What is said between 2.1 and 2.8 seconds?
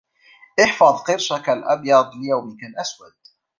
ليومك